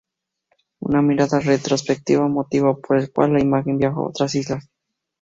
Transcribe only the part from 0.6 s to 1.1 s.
Una